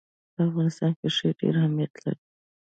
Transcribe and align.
په 0.33 0.41
افغانستان 0.49 0.91
کې 0.99 1.07
ښتې 1.15 1.29
ډېر 1.39 1.53
اهمیت 1.61 1.93
لري. 2.03 2.21